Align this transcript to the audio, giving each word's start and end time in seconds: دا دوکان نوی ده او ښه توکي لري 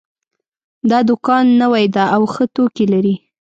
دا 0.89 0.99
دوکان 1.09 1.45
نوی 1.61 1.85
ده 1.95 2.03
او 2.15 2.23
ښه 2.33 2.45
توکي 2.55 2.85
لري 2.93 3.15